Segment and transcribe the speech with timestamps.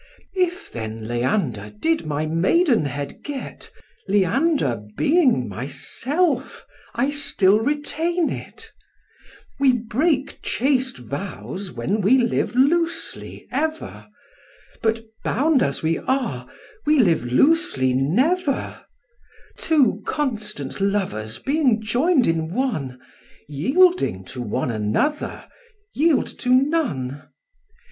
[0.33, 3.69] If, then, Leander did my maidenhead git,
[4.07, 8.71] Leander being myself, I still retain it:
[9.59, 14.07] We break chaste vows when we live loosely ever,
[14.81, 16.47] But bound as we are,
[16.87, 18.81] we live loosely never:
[19.59, 22.99] Two constant lovers being join'd in one,
[23.47, 25.47] Yielding to one another,
[25.93, 27.29] yield to none.